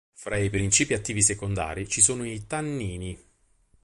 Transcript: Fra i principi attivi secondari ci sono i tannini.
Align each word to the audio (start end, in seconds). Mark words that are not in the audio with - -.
Fra 0.13 0.35
i 0.37 0.49
principi 0.49 0.95
attivi 0.95 1.21
secondari 1.21 1.87
ci 1.87 2.01
sono 2.01 2.25
i 2.25 2.47
tannini. 2.47 3.23